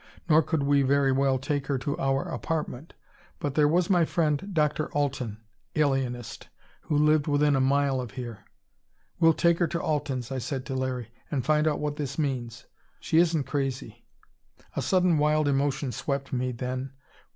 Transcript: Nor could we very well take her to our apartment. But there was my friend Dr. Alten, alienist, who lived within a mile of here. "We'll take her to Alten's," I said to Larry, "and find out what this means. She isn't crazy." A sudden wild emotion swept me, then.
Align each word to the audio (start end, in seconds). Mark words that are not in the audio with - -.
Nor 0.27 0.41
could 0.41 0.63
we 0.63 0.81
very 0.81 1.11
well 1.11 1.37
take 1.37 1.67
her 1.67 1.77
to 1.77 1.95
our 1.99 2.23
apartment. 2.23 2.95
But 3.37 3.53
there 3.53 3.67
was 3.67 3.87
my 3.87 4.03
friend 4.03 4.49
Dr. 4.51 4.89
Alten, 4.93 5.37
alienist, 5.75 6.49
who 6.85 6.97
lived 6.97 7.27
within 7.27 7.55
a 7.55 7.61
mile 7.61 8.01
of 8.01 8.09
here. 8.13 8.39
"We'll 9.19 9.35
take 9.35 9.59
her 9.59 9.67
to 9.67 9.79
Alten's," 9.79 10.31
I 10.31 10.39
said 10.39 10.65
to 10.65 10.73
Larry, 10.75 11.11
"and 11.29 11.45
find 11.45 11.67
out 11.67 11.79
what 11.79 11.97
this 11.97 12.17
means. 12.17 12.65
She 12.99 13.19
isn't 13.19 13.43
crazy." 13.43 14.03
A 14.75 14.81
sudden 14.81 15.19
wild 15.19 15.47
emotion 15.47 15.91
swept 15.91 16.33
me, 16.33 16.51
then. 16.51 16.93